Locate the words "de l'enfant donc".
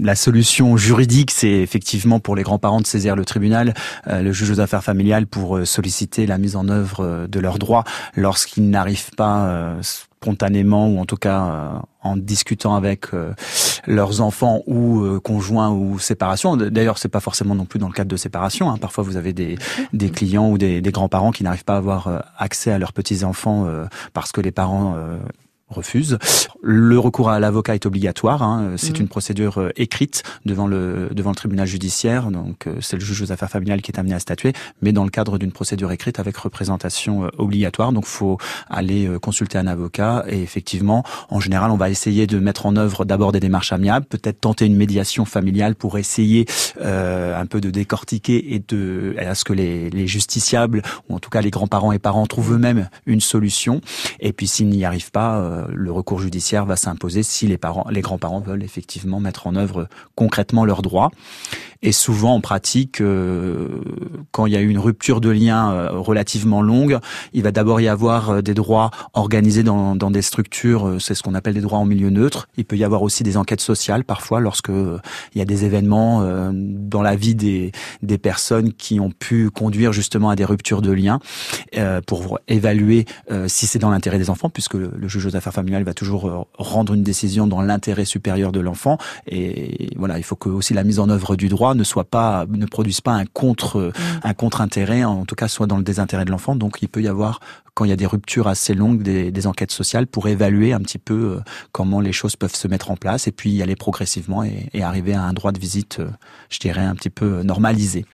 96.24-96.78